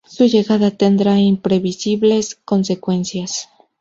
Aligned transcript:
Su 0.07 0.25
llegada 0.25 0.71
tendrá 0.71 1.19
imprevisibles 1.19 2.39
consecuencias. 2.43 3.49